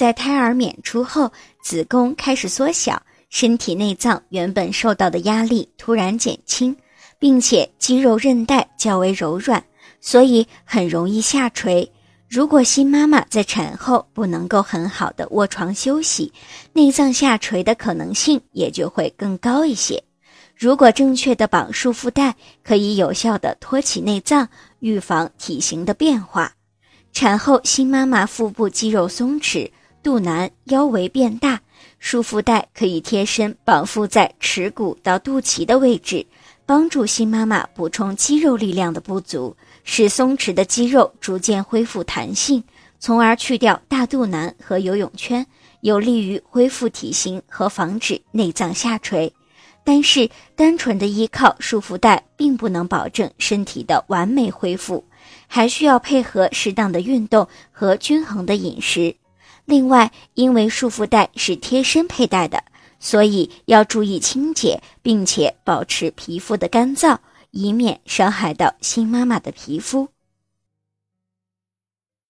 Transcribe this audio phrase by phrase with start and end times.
[0.00, 1.30] 在胎儿娩出后，
[1.62, 6.74] 子宫开始缩小，身体内脏原本受到的压力突然减轻，
[7.18, 9.62] 并且肌肉韧带较为柔软，
[10.00, 11.86] 所以很容易下垂。
[12.30, 16.32] 如果新妈妈在产后不能够很好的卧床休息，
[16.72, 20.02] 内脏下垂的可能性也就会更高一些。
[20.56, 26.50] 如果正确的绑束缚带，可以有效的托起内脏，预防体型的变化。
[27.12, 29.70] 产后新妈妈腹部肌肉松弛，
[30.02, 31.60] 肚腩、腰围变大，
[31.98, 36.26] 束缚带可以贴身绑缚在耻骨到肚脐的位置。
[36.66, 42.62] 帮助新妈妈补充肌肉力量的不足，使松弛的肌肉逐渐恢复弹性，
[43.00, 45.44] 从而去掉大肚腩和游泳圈，
[45.80, 49.32] 有利于恢复体型和防止内脏下垂。
[49.82, 55.04] 但是，单纯的依靠束缚带并不能保证身体的完美恢复，
[55.48, 59.16] 还需要配合适当的运动和均衡的饮食。
[59.70, 62.64] 另外，因为束缚带是贴身佩戴的。
[62.98, 67.16] 所以要注意清洁，并且保持皮肤的干燥，
[67.50, 70.08] 以免伤害到新妈妈的皮肤。